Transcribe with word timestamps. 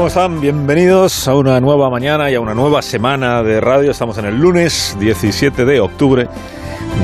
¿Cómo 0.00 0.08
están? 0.08 0.40
Bienvenidos 0.40 1.28
a 1.28 1.34
una 1.34 1.60
nueva 1.60 1.90
mañana 1.90 2.30
y 2.30 2.34
a 2.34 2.40
una 2.40 2.54
nueva 2.54 2.80
semana 2.80 3.42
de 3.42 3.60
radio. 3.60 3.90
Estamos 3.90 4.16
en 4.16 4.24
el 4.24 4.40
lunes 4.40 4.96
17 4.98 5.66
de 5.66 5.78
octubre 5.78 6.26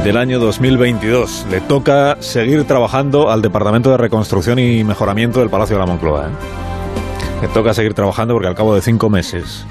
del 0.02 0.16
año 0.16 0.38
2022. 0.38 1.44
Le 1.50 1.60
toca 1.60 2.16
seguir 2.20 2.64
trabajando 2.64 3.30
al 3.30 3.42
Departamento 3.42 3.90
de 3.90 3.98
Reconstrucción 3.98 4.58
y 4.60 4.82
Mejoramiento 4.82 5.40
del 5.40 5.50
Palacio 5.50 5.76
de 5.76 5.80
la 5.80 5.86
Moncloa. 5.86 6.28
¿eh? 6.28 7.42
Le 7.42 7.48
toca 7.48 7.74
seguir 7.74 7.92
trabajando 7.92 8.32
porque 8.32 8.48
al 8.48 8.54
cabo 8.54 8.74
de 8.74 8.80
cinco 8.80 9.10
meses 9.10 9.66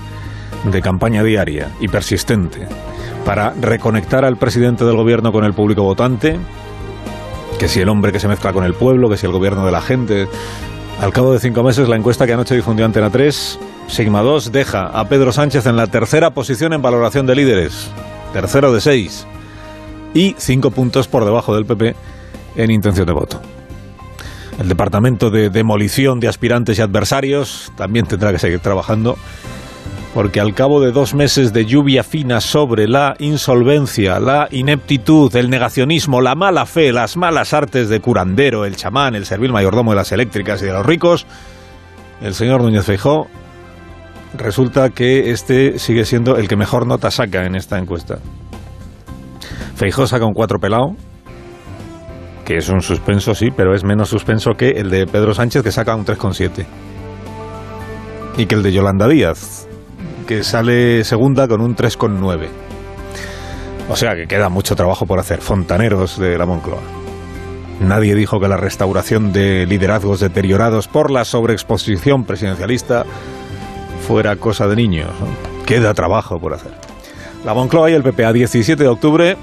de 0.64 0.80
campaña 0.84 1.24
diaria 1.24 1.72
y 1.80 1.88
persistente 1.88 2.68
para 3.26 3.56
reconectar 3.60 4.24
al 4.24 4.38
presidente 4.38 4.86
del 4.86 4.98
gobierno 4.98 5.32
con 5.32 5.46
el 5.46 5.54
público 5.56 5.82
votante, 5.82 6.38
que 7.58 7.68
si 7.70 7.82
el 7.82 7.90
hombre 7.90 8.12
que 8.12 8.20
se 8.20 8.28
mezcla 8.28 8.54
con 8.54 8.64
el 8.66 8.76
pueblo, 8.76 9.10
que 9.10 9.18
si 9.18 9.26
el 9.26 9.32
gobierno 9.32 9.66
de 9.66 9.72
la 9.72 9.82
gente, 9.82 10.28
al 11.02 11.12
cabo 11.12 11.34
de 11.34 11.40
cinco 11.40 11.64
meses, 11.64 11.88
la 11.88 11.96
encuesta 11.96 12.26
que 12.26 12.34
anoche 12.34 12.56
difundió 12.56 12.86
Antena 12.86 13.10
3, 13.10 13.60
Sigma 13.88 14.22
2, 14.22 14.52
deja 14.52 14.88
a 14.88 15.08
Pedro 15.08 15.32
Sánchez 15.32 15.66
en 15.66 15.76
la 15.76 15.88
tercera 15.88 16.32
posición 16.32 16.74
en 16.74 16.82
valoración 16.82 17.26
de 17.26 17.36
líderes. 17.36 17.90
Tercero 18.34 18.74
de 18.74 18.82
seis. 18.82 19.26
Y 20.14 20.36
cinco 20.38 20.72
puntos 20.72 21.08
por 21.08 21.26
debajo 21.26 21.54
del 21.54 21.66
PP 21.66 21.96
en 22.56 22.72
intención 22.72 23.06
de 23.06 23.14
voto. 23.14 23.42
El 24.60 24.70
Departamento 24.70 25.30
de 25.30 25.50
Demolición 25.50 26.20
de 26.20 26.30
Aspirantes 26.30 26.80
y 26.80 26.82
Adversarios 26.82 27.72
también 27.76 28.06
tendrá 28.06 28.32
que 28.32 28.40
seguir 28.40 28.60
trabajando 28.60 29.18
porque 30.16 30.40
al 30.40 30.54
cabo 30.54 30.80
de 30.80 30.94
dos 30.94 31.14
meses 31.14 31.52
de 31.52 31.66
lluvia 31.66 32.02
fina 32.02 32.40
sobre 32.40 32.88
la 32.88 33.18
insolvencia, 33.20 34.18
la 34.18 34.48
ineptitud, 34.50 35.36
el 35.36 35.50
negacionismo, 35.50 36.22
la 36.22 36.36
mala 36.36 36.66
fe, 36.66 36.94
las 36.94 37.18
malas 37.18 37.54
artes 37.54 37.90
de 37.90 38.00
curandero, 38.00 38.64
el 38.64 38.78
chamán, 38.78 39.16
el 39.16 39.26
servil 39.26 39.52
mayordomo 39.52 39.92
de 39.92 39.98
las 39.98 40.14
eléctricas 40.14 40.62
y 40.62 40.68
de 40.68 40.72
los 40.72 40.86
ricos, 40.86 41.28
el 42.22 42.34
señor 42.34 42.62
Núñez 42.62 42.86
Feijó 42.86 43.28
resulta 44.38 44.90
que 44.92 45.32
este 45.32 45.80
sigue 45.80 46.06
siendo 46.06 46.38
el 46.38 46.48
que 46.48 46.56
mejor 46.56 46.88
nota 46.88 47.12
saca 47.12 47.46
en 47.46 47.58
esta 47.58 47.78
encuesta. 47.78 48.20
Feijó 49.76 50.08
saca 50.08 50.26
un 50.26 50.34
4 50.34 50.60
pelado, 50.60 50.96
que 52.46 52.56
es 52.56 52.70
un 52.70 52.80
suspenso, 52.80 53.36
sí, 53.36 53.50
pero 53.54 53.76
es 53.76 53.84
menos 53.84 54.08
suspenso 54.08 54.52
que 54.54 54.70
el 54.70 54.90
de 54.90 55.08
Pedro 55.08 55.34
Sánchez, 55.34 55.62
que 55.62 55.74
saca 55.74 55.94
un 55.94 56.06
3,7. 56.06 56.66
Y 58.38 58.46
que 58.46 58.56
el 58.56 58.64
de 58.64 58.72
Yolanda 58.72 59.10
Díaz, 59.10 59.68
que 60.26 60.44
sale 60.44 61.04
segunda 61.04 61.48
con 61.48 61.62
un 61.62 61.76
3,9. 61.76 62.48
O 63.90 63.96
sea 63.96 64.16
que 64.16 64.28
queda 64.28 64.50
mucho 64.50 64.76
trabajo 64.76 65.06
por 65.06 65.20
hacer. 65.20 65.42
Fontaneros 65.42 66.20
de 66.20 66.38
la 66.38 66.46
Moncloa. 66.46 66.82
Nadie 67.80 68.16
dijo 68.16 68.40
que 68.40 68.48
la 68.48 68.58
restauración 68.58 69.32
de 69.34 69.66
liderazgos 69.66 70.20
deteriorados 70.20 70.88
por 70.88 71.12
la 71.12 71.26
sobreexposición 71.26 72.24
presidencialista 72.24 73.06
fuera 74.08 74.36
cosa 74.38 74.68
de 74.68 74.76
niños. 74.76 75.10
Queda 75.66 75.94
trabajo 75.94 76.40
por 76.40 76.54
hacer. 76.54 76.72
La 77.44 77.54
Moncloa 77.54 77.92
y 77.92 77.94
el 77.94 78.04
PP 78.04 78.26
a 78.26 78.34
17 78.34 78.82
de 78.82 78.90
octubre 78.90 79.38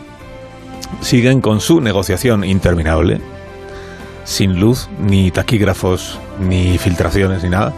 siguen 1.00 1.40
con 1.40 1.60
su 1.60 1.80
negociación 1.80 2.44
interminable, 2.44 3.20
sin 4.24 4.58
luz, 4.58 4.88
ni 4.98 5.30
taquígrafos, 5.30 6.18
ni 6.40 6.78
filtraciones, 6.78 7.42
ni 7.44 7.50
nada 7.50 7.72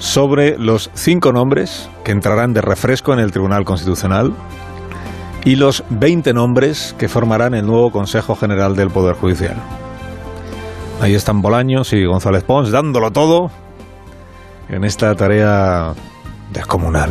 sobre 0.00 0.58
los 0.58 0.90
cinco 0.94 1.30
nombres 1.30 1.88
que 2.04 2.10
entrarán 2.10 2.54
de 2.54 2.62
refresco 2.62 3.12
en 3.12 3.20
el 3.20 3.30
Tribunal 3.30 3.64
Constitucional 3.64 4.32
y 5.44 5.56
los 5.56 5.84
20 5.90 6.32
nombres 6.32 6.94
que 6.98 7.08
formarán 7.08 7.54
el 7.54 7.66
nuevo 7.66 7.92
Consejo 7.92 8.34
General 8.34 8.74
del 8.74 8.90
Poder 8.90 9.14
Judicial. 9.14 9.56
Ahí 11.02 11.14
están 11.14 11.42
Bolaños 11.42 11.92
y 11.92 12.04
González 12.04 12.42
Pons 12.44 12.70
dándolo 12.70 13.10
todo 13.10 13.50
en 14.70 14.84
esta 14.84 15.14
tarea 15.14 15.92
descomunal, 16.50 17.10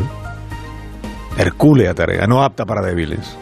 hercúlea 1.38 1.94
tarea, 1.94 2.26
no 2.26 2.44
apta 2.44 2.66
para 2.66 2.82
débiles, 2.82 3.38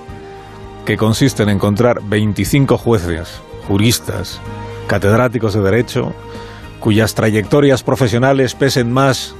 que 0.85 0.97
consiste 0.97 1.43
en 1.43 1.49
encontrar 1.49 2.01
25 2.03 2.77
jueces, 2.77 3.41
juristas, 3.67 4.41
catedráticos 4.87 5.53
de 5.53 5.61
Derecho, 5.61 6.13
cuyas 6.79 7.15
trayectorias 7.15 7.83
profesionales 7.83 8.55
pesen 8.55 8.91
más 8.91 9.35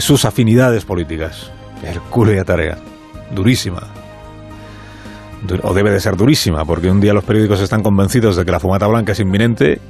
sus 0.00 0.24
afinidades 0.24 0.84
políticas. 0.84 1.50
Hercúlea 1.82 2.44
tarea, 2.44 2.78
durísima. 3.34 3.82
O 5.62 5.74
debe 5.74 5.90
de 5.90 6.00
ser 6.00 6.16
durísima, 6.16 6.64
porque 6.64 6.90
un 6.90 7.00
día 7.00 7.12
los 7.12 7.24
periódicos 7.24 7.60
están 7.60 7.82
convencidos 7.82 8.36
de 8.36 8.44
que 8.44 8.50
la 8.50 8.60
fumata 8.60 8.86
blanca 8.86 9.12
es 9.12 9.20
inminente 9.20 9.80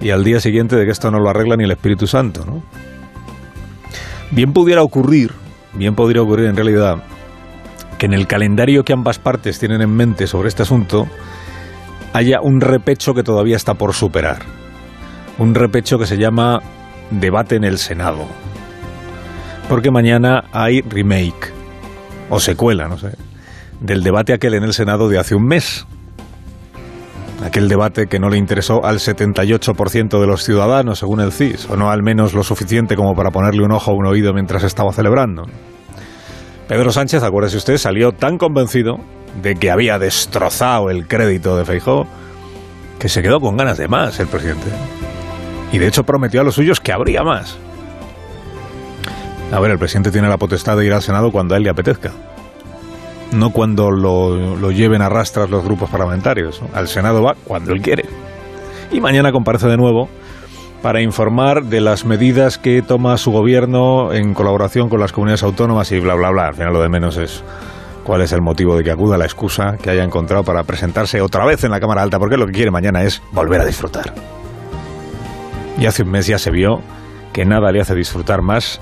y 0.00 0.10
al 0.10 0.22
día 0.22 0.38
siguiente 0.38 0.76
de 0.76 0.84
que 0.84 0.92
esto 0.92 1.10
no 1.10 1.18
lo 1.18 1.28
arregla 1.28 1.56
ni 1.56 1.64
el 1.64 1.72
Espíritu 1.72 2.06
Santo. 2.06 2.44
¿no? 2.44 2.62
Bien 4.30 4.52
pudiera 4.52 4.82
ocurrir, 4.82 5.32
bien 5.72 5.94
podría 5.94 6.22
ocurrir 6.22 6.46
en 6.46 6.56
realidad, 6.56 7.02
que 7.98 8.06
en 8.06 8.14
el 8.14 8.28
calendario 8.28 8.84
que 8.84 8.92
ambas 8.92 9.18
partes 9.18 9.58
tienen 9.58 9.82
en 9.82 9.90
mente 9.90 10.28
sobre 10.28 10.48
este 10.48 10.62
asunto 10.62 11.08
haya 12.12 12.40
un 12.40 12.60
repecho 12.60 13.14
que 13.14 13.24
todavía 13.24 13.56
está 13.56 13.74
por 13.74 13.94
superar 13.94 14.42
un 15.38 15.54
repecho 15.54 15.98
que 15.98 16.06
se 16.06 16.16
llama 16.16 16.60
Debate 17.10 17.56
en 17.56 17.64
el 17.64 17.78
Senado. 17.78 18.26
Porque 19.68 19.90
mañana 19.90 20.44
hay 20.52 20.82
remake, 20.82 21.52
o 22.30 22.38
secuela, 22.38 22.88
no 22.88 22.98
sé, 22.98 23.10
del 23.80 24.02
debate 24.02 24.32
aquel 24.32 24.54
en 24.54 24.64
el 24.64 24.72
Senado 24.72 25.08
de 25.08 25.18
hace 25.18 25.34
un 25.34 25.46
mes. 25.46 25.86
Aquel 27.44 27.68
debate 27.68 28.06
que 28.06 28.18
no 28.18 28.30
le 28.30 28.38
interesó 28.38 28.84
al 28.84 28.98
78% 28.98 30.20
de 30.20 30.26
los 30.26 30.44
ciudadanos, 30.44 31.00
según 31.00 31.20
el 31.20 31.32
CIS, 31.32 31.68
o 31.68 31.76
no 31.76 31.90
al 31.90 32.02
menos 32.02 32.32
lo 32.32 32.42
suficiente 32.42 32.94
como 32.94 33.14
para 33.14 33.30
ponerle 33.30 33.64
un 33.64 33.72
ojo 33.72 33.90
a 33.90 33.94
un 33.94 34.06
oído 34.06 34.32
mientras 34.32 34.62
estaba 34.62 34.92
celebrando. 34.92 35.44
Pedro 36.68 36.92
Sánchez, 36.92 37.22
acuérdese 37.22 37.58
usted, 37.58 37.76
salió 37.76 38.12
tan 38.12 38.38
convencido 38.38 38.98
de 39.42 39.56
que 39.56 39.70
había 39.70 39.98
destrozado 39.98 40.90
el 40.90 41.06
crédito 41.06 41.56
de 41.56 41.64
Feijó 41.64 42.06
que 42.98 43.08
se 43.08 43.22
quedó 43.22 43.40
con 43.40 43.56
ganas 43.56 43.76
de 43.76 43.88
más 43.88 44.18
el 44.20 44.28
presidente. 44.28 44.66
Y 45.72 45.78
de 45.78 45.88
hecho 45.88 46.04
prometió 46.04 46.40
a 46.40 46.44
los 46.44 46.54
suyos 46.54 46.80
que 46.80 46.92
habría 46.92 47.22
más. 47.22 47.58
A 49.54 49.60
ver, 49.60 49.70
el 49.70 49.78
presidente 49.78 50.10
tiene 50.10 50.28
la 50.28 50.36
potestad 50.36 50.76
de 50.76 50.84
ir 50.84 50.92
al 50.92 51.00
Senado 51.00 51.30
cuando 51.30 51.54
a 51.54 51.58
él 51.58 51.62
le 51.62 51.70
apetezca. 51.70 52.10
No 53.30 53.50
cuando 53.50 53.92
lo, 53.92 54.56
lo 54.56 54.72
lleven 54.72 55.00
a 55.00 55.08
rastras 55.08 55.48
los 55.48 55.64
grupos 55.64 55.88
parlamentarios. 55.90 56.60
Al 56.74 56.88
Senado 56.88 57.22
va 57.22 57.36
cuando 57.44 57.72
él 57.72 57.80
quiere. 57.80 58.04
Y 58.90 59.00
mañana 59.00 59.30
comparece 59.30 59.68
de 59.68 59.76
nuevo 59.76 60.08
para 60.82 61.02
informar 61.02 61.62
de 61.62 61.80
las 61.80 62.04
medidas 62.04 62.58
que 62.58 62.82
toma 62.82 63.16
su 63.16 63.30
gobierno 63.30 64.12
en 64.12 64.34
colaboración 64.34 64.88
con 64.88 64.98
las 64.98 65.12
comunidades 65.12 65.44
autónomas 65.44 65.92
y 65.92 66.00
bla, 66.00 66.16
bla, 66.16 66.30
bla. 66.30 66.48
Al 66.48 66.54
final 66.54 66.72
lo 66.72 66.82
de 66.82 66.88
menos 66.88 67.16
es 67.16 67.44
cuál 68.02 68.22
es 68.22 68.32
el 68.32 68.42
motivo 68.42 68.76
de 68.76 68.82
que 68.82 68.90
acuda 68.90 69.16
la 69.16 69.24
excusa 69.24 69.76
que 69.80 69.88
haya 69.88 70.02
encontrado 70.02 70.42
para 70.42 70.64
presentarse 70.64 71.20
otra 71.20 71.46
vez 71.46 71.62
en 71.62 71.70
la 71.70 71.78
Cámara 71.78 72.02
Alta, 72.02 72.18
porque 72.18 72.36
lo 72.36 72.46
que 72.46 72.52
quiere 72.54 72.72
mañana 72.72 73.04
es 73.04 73.22
volver 73.30 73.60
a 73.60 73.64
disfrutar. 73.64 74.14
Y 75.78 75.86
hace 75.86 76.02
un 76.02 76.10
mes 76.10 76.26
ya 76.26 76.40
se 76.40 76.50
vio 76.50 76.80
que 77.32 77.44
nada 77.44 77.70
le 77.70 77.80
hace 77.80 77.94
disfrutar 77.94 78.42
más 78.42 78.80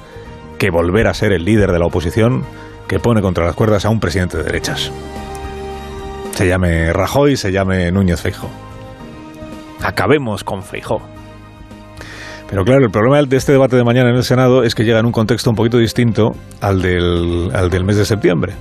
que 0.62 0.70
volver 0.70 1.08
a 1.08 1.14
ser 1.14 1.32
el 1.32 1.44
líder 1.44 1.72
de 1.72 1.80
la 1.80 1.86
oposición 1.86 2.44
que 2.86 3.00
pone 3.00 3.20
contra 3.20 3.44
las 3.44 3.56
cuerdas 3.56 3.84
a 3.84 3.90
un 3.90 3.98
presidente 3.98 4.36
de 4.36 4.44
derechas. 4.44 4.92
Se 6.36 6.46
llame 6.46 6.92
Rajoy, 6.92 7.36
se 7.36 7.50
llame 7.50 7.90
Núñez 7.90 8.20
Feijo. 8.20 8.48
Acabemos 9.82 10.44
con 10.44 10.62
Feijo. 10.62 11.02
Pero 12.48 12.62
claro, 12.64 12.84
el 12.84 12.92
problema 12.92 13.20
de 13.20 13.36
este 13.36 13.50
debate 13.50 13.74
de 13.74 13.82
mañana 13.82 14.10
en 14.10 14.14
el 14.14 14.22
Senado 14.22 14.62
es 14.62 14.76
que 14.76 14.84
llega 14.84 15.00
en 15.00 15.06
un 15.06 15.10
contexto 15.10 15.50
un 15.50 15.56
poquito 15.56 15.78
distinto 15.78 16.30
al 16.60 16.80
del, 16.80 17.50
al 17.52 17.68
del 17.68 17.82
mes 17.82 17.96
de 17.96 18.04
septiembre 18.04 18.52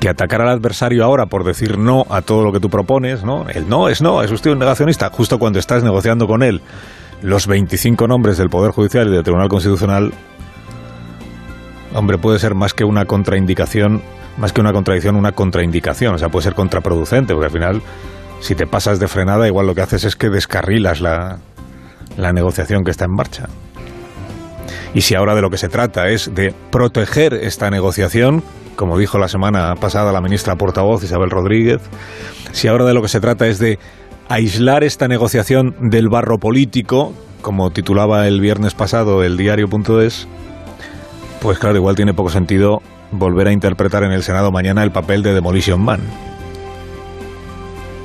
que 0.00 0.08
atacar 0.08 0.40
al 0.40 0.48
adversario 0.48 1.04
ahora 1.04 1.26
por 1.26 1.44
decir 1.44 1.76
no 1.76 2.06
a 2.08 2.22
todo 2.22 2.42
lo 2.42 2.52
que 2.52 2.60
tú 2.60 2.70
propones, 2.70 3.22
¿no? 3.22 3.50
El 3.50 3.68
no 3.68 3.90
es 3.90 4.00
no, 4.00 4.22
es 4.22 4.30
usted 4.30 4.52
un 4.52 4.60
negacionista, 4.60 5.10
justo 5.10 5.38
cuando 5.38 5.58
estás 5.58 5.84
negociando 5.84 6.26
con 6.26 6.42
él 6.42 6.62
los 7.20 7.46
25 7.46 8.06
nombres 8.06 8.38
del 8.38 8.48
Poder 8.48 8.70
Judicial 8.70 9.08
y 9.08 9.10
del 9.10 9.24
Tribunal 9.24 9.48
Constitucional, 9.48 10.12
hombre, 11.94 12.18
puede 12.18 12.38
ser 12.38 12.54
más 12.54 12.74
que 12.74 12.84
una 12.84 13.04
contraindicación, 13.04 14.02
más 14.36 14.52
que 14.52 14.60
una 14.60 14.72
contradicción, 14.72 15.16
una 15.16 15.32
contraindicación, 15.32 16.14
o 16.14 16.18
sea, 16.18 16.28
puede 16.28 16.44
ser 16.44 16.54
contraproducente, 16.54 17.34
porque 17.34 17.46
al 17.46 17.52
final, 17.52 17.82
si 18.40 18.54
te 18.54 18.66
pasas 18.66 19.00
de 19.00 19.08
frenada, 19.08 19.46
igual 19.46 19.66
lo 19.66 19.74
que 19.74 19.82
haces 19.82 20.04
es 20.04 20.16
que 20.16 20.28
descarrilas 20.28 21.00
la, 21.00 21.38
la 22.16 22.32
negociación 22.32 22.84
que 22.84 22.90
está 22.90 23.04
en 23.04 23.12
marcha. 23.12 23.48
Y 24.94 25.02
si 25.02 25.14
ahora 25.14 25.34
de 25.34 25.42
lo 25.42 25.50
que 25.50 25.58
se 25.58 25.68
trata 25.68 26.08
es 26.08 26.34
de 26.34 26.54
proteger 26.70 27.34
esta 27.34 27.70
negociación, 27.70 28.42
como 28.76 28.98
dijo 28.98 29.18
la 29.18 29.28
semana 29.28 29.74
pasada 29.74 30.12
la 30.12 30.20
ministra 30.20 30.56
portavoz 30.56 31.02
Isabel 31.02 31.30
Rodríguez, 31.30 31.80
si 32.52 32.68
ahora 32.68 32.84
de 32.84 32.94
lo 32.94 33.02
que 33.02 33.08
se 33.08 33.20
trata 33.20 33.46
es 33.46 33.58
de 33.58 33.78
aislar 34.28 34.84
esta 34.84 35.08
negociación 35.08 35.74
del 35.80 36.08
barro 36.08 36.38
político, 36.38 37.12
como 37.42 37.70
titulaba 37.70 38.26
el 38.26 38.40
viernes 38.40 38.74
pasado 38.74 39.22
el 39.22 39.36
diario.es, 39.36 40.28
pues 41.40 41.58
claro, 41.58 41.76
igual 41.76 41.96
tiene 41.96 42.14
poco 42.14 42.30
sentido 42.30 42.82
volver 43.10 43.48
a 43.48 43.52
interpretar 43.52 44.02
en 44.04 44.12
el 44.12 44.22
Senado 44.22 44.50
mañana 44.50 44.82
el 44.82 44.90
papel 44.90 45.22
de 45.22 45.34
Demolition 45.34 45.80
Man. 45.80 46.00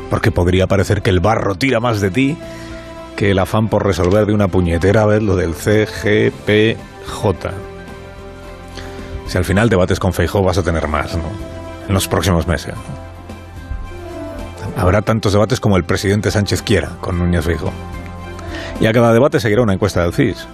Porque 0.10 0.32
podría 0.32 0.68
parecer 0.68 1.02
que 1.02 1.10
el 1.10 1.20
barro 1.20 1.56
tira 1.56 1.80
más 1.80 2.02
de 2.02 2.12
ti 2.12 2.38
que 3.16 3.32
el 3.32 3.40
afán 3.40 3.68
por 3.68 3.86
resolver 3.86 4.26
de 4.26 4.34
una 4.34 4.48
puñetera 4.48 5.06
vez 5.06 5.22
lo 5.22 5.36
del 5.36 5.54
CGPJ. 5.54 6.78
Si 9.28 9.38
al 9.38 9.46
final 9.46 9.70
debates 9.70 10.00
con 10.00 10.14
Feijóo 10.14 10.44
vas 10.44 10.58
a 10.58 10.64
tener 10.64 10.88
más, 10.88 11.16
¿no? 11.16 11.24
En 11.88 11.94
los 11.94 12.08
próximos 12.08 12.48
meses. 12.48 12.74
Habrá 14.78 15.02
tantos 15.02 15.34
debates 15.34 15.60
como 15.60 15.78
el 15.78 15.84
presidente 15.84 16.32
Sánchez 16.32 16.62
quiera 16.62 16.90
con 17.02 17.20
Núñez 17.20 17.46
Feijóo. 17.46 17.72
Y 18.80 18.86
a 18.86 18.94
cada 18.94 19.14
debate 19.14 19.40
seguirá 19.40 19.62
una 19.62 19.74
encuesta 19.74 20.02
del 20.02 20.14
CIS 20.14 20.48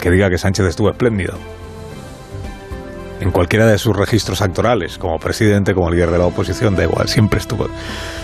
que 0.00 0.10
diga 0.10 0.30
que 0.30 0.38
Sánchez 0.38 0.66
estuvo 0.66 0.90
espléndido. 0.90 1.34
En 3.20 3.30
cualquiera 3.30 3.66
de 3.66 3.78
sus 3.78 3.96
registros 3.96 4.42
actorales, 4.42 4.98
como 4.98 5.18
presidente, 5.18 5.74
como 5.74 5.90
líder 5.90 6.10
de 6.10 6.18
la 6.18 6.26
oposición, 6.26 6.76
da 6.76 6.84
igual, 6.84 7.08
siempre 7.08 7.38
estuvo, 7.38 7.66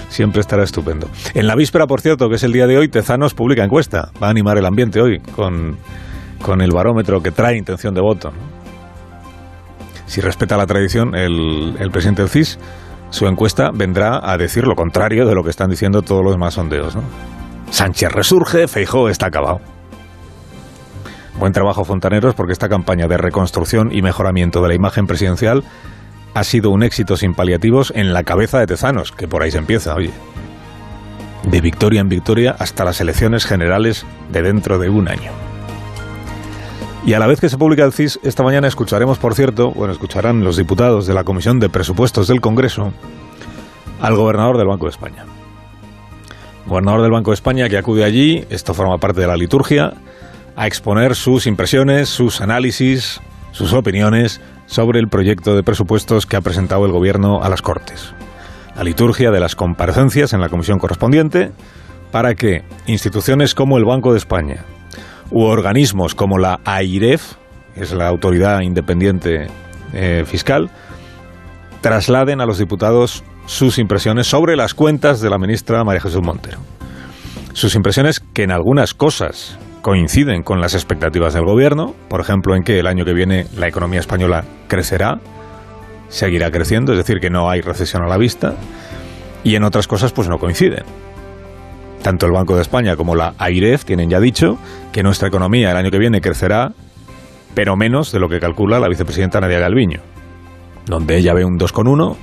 siempre 0.08 0.40
estará 0.40 0.64
estupendo. 0.64 1.08
En 1.34 1.46
la 1.46 1.54
víspera, 1.54 1.86
por 1.86 2.00
cierto, 2.00 2.28
que 2.28 2.36
es 2.36 2.42
el 2.42 2.52
día 2.52 2.66
de 2.66 2.76
hoy, 2.76 2.88
Tezanos 2.88 3.32
publica 3.32 3.64
encuesta. 3.64 4.10
Va 4.22 4.26
a 4.26 4.30
animar 4.30 4.58
el 4.58 4.66
ambiente 4.66 5.00
hoy 5.00 5.18
con, 5.34 5.78
con 6.42 6.60
el 6.60 6.70
barómetro 6.72 7.22
que 7.22 7.30
trae 7.30 7.56
intención 7.56 7.94
de 7.94 8.02
voto. 8.02 8.32
Si 10.06 10.20
respeta 10.20 10.58
la 10.58 10.66
tradición, 10.66 11.14
el, 11.14 11.74
el 11.78 11.90
presidente 11.90 12.20
del 12.20 12.30
CIS, 12.30 12.58
su 13.08 13.26
encuesta 13.26 13.70
vendrá 13.72 14.20
a 14.22 14.36
decir 14.36 14.66
lo 14.66 14.74
contrario 14.74 15.26
de 15.26 15.34
lo 15.34 15.42
que 15.42 15.50
están 15.50 15.70
diciendo 15.70 16.02
todos 16.02 16.22
los 16.22 16.34
demás 16.34 16.54
sondeos. 16.54 16.94
¿no? 16.96 17.02
Sánchez 17.70 18.12
resurge, 18.12 18.68
Feijó 18.68 19.08
está 19.08 19.26
acabado. 19.26 19.60
Buen 21.42 21.52
trabajo, 21.52 21.84
fontaneros, 21.84 22.36
porque 22.36 22.52
esta 22.52 22.68
campaña 22.68 23.08
de 23.08 23.16
reconstrucción 23.16 23.90
y 23.92 24.00
mejoramiento 24.00 24.62
de 24.62 24.68
la 24.68 24.74
imagen 24.76 25.08
presidencial 25.08 25.64
ha 26.34 26.44
sido 26.44 26.70
un 26.70 26.84
éxito 26.84 27.16
sin 27.16 27.34
paliativos 27.34 27.92
en 27.96 28.12
la 28.12 28.22
cabeza 28.22 28.60
de 28.60 28.68
Tezanos, 28.68 29.10
que 29.10 29.26
por 29.26 29.42
ahí 29.42 29.50
se 29.50 29.58
empieza, 29.58 29.92
oye. 29.96 30.12
De 31.42 31.60
victoria 31.60 32.00
en 32.00 32.08
victoria 32.08 32.54
hasta 32.56 32.84
las 32.84 33.00
elecciones 33.00 33.44
generales 33.44 34.06
de 34.30 34.42
dentro 34.42 34.78
de 34.78 34.88
un 34.88 35.08
año. 35.08 35.32
Y 37.04 37.14
a 37.14 37.18
la 37.18 37.26
vez 37.26 37.40
que 37.40 37.48
se 37.48 37.58
publica 37.58 37.82
el 37.82 37.92
CIS, 37.92 38.20
esta 38.22 38.44
mañana 38.44 38.68
escucharemos, 38.68 39.18
por 39.18 39.34
cierto, 39.34 39.72
bueno, 39.72 39.92
escucharán 39.92 40.44
los 40.44 40.56
diputados 40.56 41.08
de 41.08 41.14
la 41.14 41.24
Comisión 41.24 41.58
de 41.58 41.68
Presupuestos 41.68 42.28
del 42.28 42.40
Congreso 42.40 42.92
al 44.00 44.14
gobernador 44.14 44.58
del 44.58 44.68
Banco 44.68 44.86
de 44.86 44.90
España. 44.90 45.24
Gobernador 46.66 47.02
del 47.02 47.10
Banco 47.10 47.32
de 47.32 47.34
España 47.34 47.68
que 47.68 47.78
acude 47.78 48.04
allí, 48.04 48.44
esto 48.48 48.74
forma 48.74 48.98
parte 48.98 49.22
de 49.22 49.26
la 49.26 49.36
liturgia, 49.36 49.94
a 50.56 50.66
exponer 50.66 51.14
sus 51.14 51.46
impresiones, 51.46 52.08
sus 52.08 52.40
análisis, 52.40 53.20
sus 53.52 53.72
opiniones 53.72 54.40
sobre 54.66 54.98
el 54.98 55.08
proyecto 55.08 55.54
de 55.54 55.62
presupuestos 55.62 56.26
que 56.26 56.36
ha 56.36 56.40
presentado 56.40 56.86
el 56.86 56.92
Gobierno 56.92 57.42
a 57.42 57.48
las 57.48 57.62
Cortes. 57.62 58.14
La 58.76 58.84
liturgia 58.84 59.30
de 59.30 59.40
las 59.40 59.54
comparecencias 59.54 60.32
en 60.32 60.40
la 60.40 60.48
comisión 60.48 60.78
correspondiente 60.78 61.52
para 62.10 62.34
que 62.34 62.62
instituciones 62.86 63.54
como 63.54 63.78
el 63.78 63.84
Banco 63.84 64.12
de 64.12 64.18
España 64.18 64.64
u 65.30 65.42
organismos 65.42 66.14
como 66.14 66.38
la 66.38 66.60
AIREF, 66.64 67.34
que 67.74 67.82
es 67.82 67.92
la 67.92 68.08
Autoridad 68.08 68.60
Independiente 68.60 69.46
eh, 69.92 70.24
Fiscal, 70.26 70.70
trasladen 71.80 72.40
a 72.40 72.46
los 72.46 72.58
diputados 72.58 73.24
sus 73.46 73.78
impresiones 73.78 74.26
sobre 74.26 74.56
las 74.56 74.74
cuentas 74.74 75.20
de 75.20 75.30
la 75.30 75.38
ministra 75.38 75.84
María 75.84 76.00
Jesús 76.00 76.22
Montero. 76.22 76.58
Sus 77.54 77.74
impresiones 77.74 78.20
que 78.20 78.44
en 78.44 78.50
algunas 78.50 78.94
cosas 78.94 79.58
coinciden 79.82 80.42
con 80.42 80.60
las 80.60 80.74
expectativas 80.74 81.34
del 81.34 81.44
gobierno, 81.44 81.94
por 82.08 82.20
ejemplo, 82.20 82.54
en 82.54 82.62
que 82.62 82.78
el 82.78 82.86
año 82.86 83.04
que 83.04 83.12
viene 83.12 83.46
la 83.56 83.68
economía 83.68 84.00
española 84.00 84.44
crecerá, 84.68 85.20
seguirá 86.08 86.50
creciendo, 86.50 86.92
es 86.92 86.98
decir, 86.98 87.18
que 87.20 87.30
no 87.30 87.50
hay 87.50 87.60
recesión 87.60 88.02
a 88.02 88.08
la 88.08 88.16
vista, 88.16 88.54
y 89.44 89.56
en 89.56 89.64
otras 89.64 89.88
cosas 89.88 90.12
pues 90.12 90.28
no 90.28 90.38
coinciden. 90.38 90.84
Tanto 92.02 92.26
el 92.26 92.32
Banco 92.32 92.54
de 92.54 92.62
España 92.62 92.96
como 92.96 93.14
la 93.14 93.34
AIREF 93.38 93.84
tienen 93.84 94.08
ya 94.08 94.20
dicho 94.20 94.56
que 94.92 95.02
nuestra 95.02 95.28
economía 95.28 95.72
el 95.72 95.76
año 95.76 95.90
que 95.90 95.98
viene 95.98 96.20
crecerá, 96.20 96.72
pero 97.54 97.76
menos 97.76 98.12
de 98.12 98.20
lo 98.20 98.28
que 98.28 98.40
calcula 98.40 98.78
la 98.78 98.88
vicepresidenta 98.88 99.40
Nadia 99.40 99.58
Galviño, 99.58 100.00
donde 100.86 101.16
ella 101.16 101.34
ve 101.34 101.44
un 101.44 101.58
2,1 101.58 102.16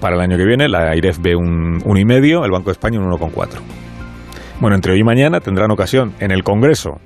para 0.00 0.16
el 0.16 0.22
año 0.22 0.36
que 0.36 0.44
viene, 0.44 0.68
la 0.68 0.90
AIREF 0.90 1.18
ve 1.20 1.36
un 1.36 1.80
1,5, 1.80 2.44
el 2.44 2.50
Banco 2.50 2.66
de 2.66 2.72
España 2.72 2.98
un 2.98 3.10
1,4. 3.10 3.60
Bueno, 4.60 4.76
entre 4.76 4.92
hoy 4.92 5.00
y 5.00 5.04
mañana 5.04 5.40
tendrán 5.40 5.70
ocasión 5.70 6.12
en 6.20 6.30
el 6.30 6.44
Congreso 6.44 7.00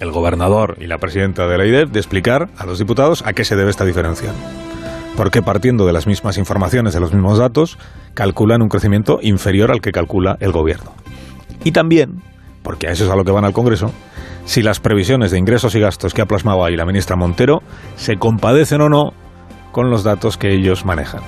el 0.00 0.10
gobernador 0.10 0.76
y 0.80 0.86
la 0.86 0.98
presidenta 0.98 1.46
de 1.46 1.56
la 1.56 1.66
IDEF 1.66 1.90
de 1.90 2.00
explicar 2.00 2.48
a 2.58 2.66
los 2.66 2.78
diputados 2.78 3.22
a 3.24 3.32
qué 3.32 3.44
se 3.44 3.54
debe 3.54 3.70
esta 3.70 3.84
diferencia. 3.84 4.32
Porque 5.16 5.40
partiendo 5.40 5.86
de 5.86 5.92
las 5.92 6.06
mismas 6.06 6.36
informaciones, 6.36 6.92
de 6.92 7.00
los 7.00 7.12
mismos 7.12 7.38
datos, 7.38 7.78
calculan 8.14 8.60
un 8.60 8.68
crecimiento 8.68 9.20
inferior 9.22 9.70
al 9.70 9.80
que 9.80 9.92
calcula 9.92 10.36
el 10.40 10.50
gobierno. 10.50 10.92
Y 11.62 11.70
también, 11.70 12.22
porque 12.62 12.88
a 12.88 12.90
eso 12.90 13.04
es 13.04 13.10
a 13.10 13.16
lo 13.16 13.24
que 13.24 13.30
van 13.30 13.44
al 13.44 13.52
Congreso, 13.52 13.92
si 14.44 14.62
las 14.62 14.80
previsiones 14.80 15.30
de 15.30 15.38
ingresos 15.38 15.74
y 15.76 15.80
gastos 15.80 16.12
que 16.12 16.22
ha 16.22 16.26
plasmado 16.26 16.64
ahí 16.64 16.76
la 16.76 16.84
ministra 16.84 17.16
Montero 17.16 17.62
se 17.96 18.16
compadecen 18.16 18.80
o 18.80 18.88
no 18.88 19.12
con 19.72 19.90
los 19.90 20.02
datos 20.02 20.36
que 20.36 20.52
ellos 20.52 20.84
manejan. 20.84 21.22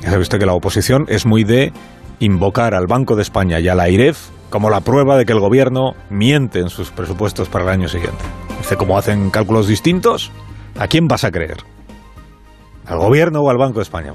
Ya 0.00 0.10
sabe 0.10 0.22
usted 0.22 0.38
que 0.38 0.46
la 0.46 0.54
oposición 0.54 1.04
es 1.08 1.26
muy 1.26 1.44
de 1.44 1.72
invocar 2.18 2.74
al 2.74 2.86
Banco 2.86 3.14
de 3.14 3.22
España 3.22 3.60
y 3.60 3.68
a 3.68 3.74
la 3.74 3.88
IREF 3.88 4.30
como 4.50 4.70
la 4.70 4.80
prueba 4.80 5.16
de 5.16 5.26
que 5.26 5.32
el 5.32 5.40
gobierno 5.40 5.94
miente 6.10 6.60
en 6.60 6.70
sus 6.70 6.90
presupuestos 6.90 7.48
para 7.48 7.64
el 7.64 7.70
año 7.70 7.88
siguiente. 7.88 8.24
Dice, 8.58 8.76
como 8.76 8.98
hacen 8.98 9.30
cálculos 9.30 9.68
distintos, 9.68 10.30
¿a 10.78 10.88
quién 10.88 11.08
vas 11.08 11.24
a 11.24 11.30
creer? 11.30 11.58
¿Al 12.86 12.98
gobierno 12.98 13.40
o 13.40 13.50
al 13.50 13.58
Banco 13.58 13.78
de 13.78 13.82
España? 13.82 14.12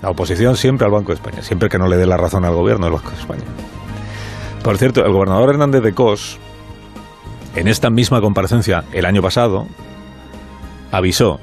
La 0.00 0.10
oposición 0.10 0.56
siempre 0.56 0.86
al 0.86 0.92
Banco 0.92 1.08
de 1.08 1.14
España, 1.14 1.42
siempre 1.42 1.68
que 1.68 1.78
no 1.78 1.88
le 1.88 1.96
dé 1.96 2.06
la 2.06 2.16
razón 2.16 2.44
al 2.44 2.54
gobierno 2.54 2.86
del 2.86 2.94
Banco 2.94 3.10
de 3.10 3.18
España. 3.18 3.44
Por 4.62 4.78
cierto, 4.78 5.04
el 5.04 5.12
gobernador 5.12 5.50
Hernández 5.50 5.82
de 5.82 5.92
Cos, 5.92 6.38
en 7.56 7.68
esta 7.68 7.90
misma 7.90 8.20
comparecencia 8.20 8.84
el 8.92 9.04
año 9.04 9.22
pasado, 9.22 9.66
avisó 10.92 11.40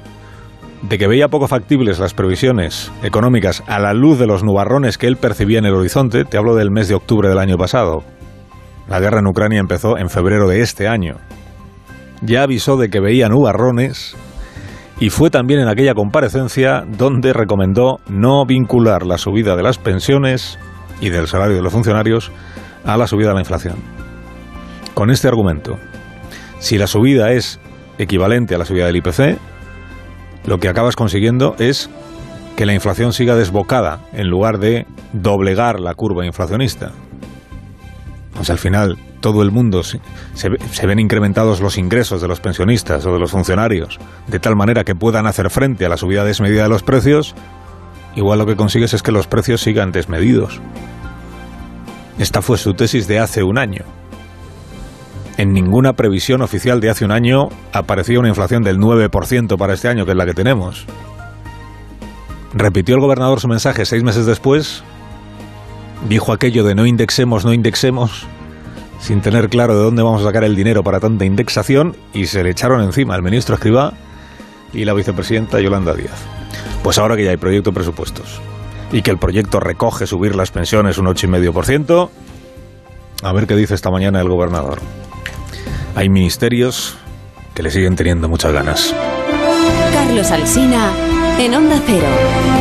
de 0.82 0.98
que 0.98 1.06
veía 1.06 1.28
poco 1.28 1.46
factibles 1.46 1.98
las 1.98 2.14
previsiones 2.14 2.90
económicas 3.02 3.62
a 3.66 3.78
la 3.78 3.92
luz 3.92 4.18
de 4.18 4.26
los 4.26 4.42
nubarrones 4.42 4.98
que 4.98 5.06
él 5.06 5.16
percibía 5.16 5.58
en 5.58 5.66
el 5.66 5.74
horizonte, 5.74 6.24
te 6.24 6.38
hablo 6.38 6.54
del 6.54 6.70
mes 6.70 6.88
de 6.88 6.94
octubre 6.94 7.28
del 7.28 7.38
año 7.38 7.56
pasado. 7.56 8.02
La 8.88 8.98
guerra 8.98 9.20
en 9.20 9.26
Ucrania 9.26 9.60
empezó 9.60 9.98
en 9.98 10.08
febrero 10.08 10.48
de 10.48 10.62
este 10.62 10.88
año. 10.88 11.16
Ya 12.22 12.42
avisó 12.42 12.76
de 12.76 12.88
que 12.88 13.00
veía 13.00 13.28
nubarrones 13.28 14.16
y 14.98 15.10
fue 15.10 15.30
también 15.30 15.60
en 15.60 15.68
aquella 15.68 15.94
comparecencia 15.94 16.84
donde 16.86 17.32
recomendó 17.32 18.00
no 18.08 18.44
vincular 18.46 19.06
la 19.06 19.18
subida 19.18 19.56
de 19.56 19.62
las 19.62 19.78
pensiones 19.78 20.58
y 21.00 21.10
del 21.10 21.26
salario 21.26 21.56
de 21.56 21.62
los 21.62 21.72
funcionarios 21.72 22.30
a 22.84 22.96
la 22.96 23.06
subida 23.06 23.28
de 23.28 23.34
la 23.34 23.40
inflación. 23.40 23.76
Con 24.94 25.10
este 25.10 25.28
argumento, 25.28 25.78
si 26.58 26.76
la 26.76 26.86
subida 26.86 27.32
es 27.32 27.60
equivalente 27.98 28.54
a 28.54 28.58
la 28.58 28.64
subida 28.64 28.86
del 28.86 28.96
IPC, 28.96 29.38
lo 30.44 30.58
que 30.58 30.68
acabas 30.68 30.96
consiguiendo 30.96 31.54
es 31.58 31.90
que 32.56 32.66
la 32.66 32.74
inflación 32.74 33.12
siga 33.12 33.36
desbocada 33.36 34.00
en 34.12 34.28
lugar 34.28 34.58
de 34.58 34.86
doblegar 35.12 35.80
la 35.80 35.94
curva 35.94 36.26
inflacionista. 36.26 36.92
Pues 38.34 38.50
al 38.50 38.58
final 38.58 38.98
todo 39.20 39.42
el 39.42 39.50
mundo 39.50 39.82
se, 39.82 40.00
se, 40.34 40.86
ven 40.86 40.98
incrementados 40.98 41.60
los 41.60 41.76
ingresos 41.76 42.22
de 42.22 42.28
los 42.28 42.40
pensionistas 42.40 43.04
o 43.04 43.12
de 43.12 43.18
los 43.18 43.30
funcionarios 43.30 43.98
de 44.26 44.40
tal 44.40 44.56
manera 44.56 44.84
que 44.84 44.94
puedan 44.94 45.26
hacer 45.26 45.50
frente 45.50 45.84
a 45.84 45.88
la 45.88 45.96
subida 45.96 46.24
desmedida 46.24 46.62
de 46.62 46.68
los 46.70 46.82
precios, 46.82 47.34
igual 48.16 48.38
lo 48.38 48.46
que 48.46 48.56
consigues 48.56 48.94
es 48.94 49.02
que 49.02 49.12
los 49.12 49.26
precios 49.26 49.60
sigan 49.60 49.92
desmedidos. 49.92 50.60
Esta 52.18 52.42
fue 52.42 52.58
su 52.58 52.74
tesis 52.74 53.06
de 53.08 53.18
hace 53.18 53.42
un 53.42 53.58
año. 53.58 53.84
En 55.40 55.54
ninguna 55.54 55.94
previsión 55.94 56.42
oficial 56.42 56.82
de 56.82 56.90
hace 56.90 57.06
un 57.06 57.12
año 57.12 57.48
aparecía 57.72 58.18
una 58.18 58.28
inflación 58.28 58.62
del 58.62 58.78
9% 58.78 59.56
para 59.56 59.72
este 59.72 59.88
año, 59.88 60.04
que 60.04 60.10
es 60.10 60.16
la 60.18 60.26
que 60.26 60.34
tenemos. 60.34 60.84
Repitió 62.52 62.94
el 62.94 63.00
gobernador 63.00 63.40
su 63.40 63.48
mensaje 63.48 63.86
seis 63.86 64.02
meses 64.02 64.26
después, 64.26 64.82
dijo 66.10 66.34
aquello 66.34 66.62
de 66.62 66.74
no 66.74 66.84
indexemos, 66.84 67.46
no 67.46 67.54
indexemos, 67.54 68.26
sin 69.00 69.22
tener 69.22 69.48
claro 69.48 69.74
de 69.74 69.82
dónde 69.82 70.02
vamos 70.02 70.20
a 70.20 70.26
sacar 70.26 70.44
el 70.44 70.54
dinero 70.54 70.84
para 70.84 71.00
tanta 71.00 71.24
indexación, 71.24 71.96
y 72.12 72.26
se 72.26 72.42
le 72.42 72.50
echaron 72.50 72.82
encima 72.82 73.14
al 73.14 73.22
ministro 73.22 73.54
Escribá 73.54 73.94
y 74.74 74.84
la 74.84 74.92
vicepresidenta 74.92 75.58
Yolanda 75.58 75.94
Díaz. 75.94 76.22
Pues 76.82 76.98
ahora 76.98 77.16
que 77.16 77.24
ya 77.24 77.30
hay 77.30 77.38
proyecto 77.38 77.72
presupuestos 77.72 78.42
y 78.92 79.00
que 79.00 79.10
el 79.10 79.16
proyecto 79.16 79.58
recoge 79.58 80.06
subir 80.06 80.36
las 80.36 80.50
pensiones 80.50 80.98
un 80.98 81.06
8,5%, 81.06 82.10
a 83.22 83.32
ver 83.32 83.46
qué 83.46 83.56
dice 83.56 83.74
esta 83.74 83.90
mañana 83.90 84.20
el 84.20 84.28
gobernador. 84.28 84.80
Hay 85.94 86.08
ministerios 86.08 86.96
que 87.54 87.62
le 87.62 87.70
siguen 87.70 87.96
teniendo 87.96 88.28
muchas 88.28 88.52
ganas. 88.52 88.94
Carlos 89.92 90.30
Alsina 90.30 90.92
en 91.38 91.54
Onda 91.54 91.80
Cero. 91.86 92.59